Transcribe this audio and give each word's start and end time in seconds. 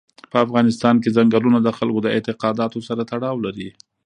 په 0.31 0.37
افغانستان 0.45 0.95
کې 1.01 1.09
چنګلونه 1.15 1.57
د 1.63 1.69
خلکو 1.77 1.99
د 2.03 2.07
اعتقاداتو 2.15 2.79
سره 2.87 3.01
تړاو 3.11 3.43
لري. 3.45 3.69